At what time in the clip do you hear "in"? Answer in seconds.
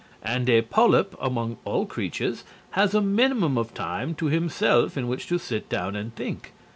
4.97-5.07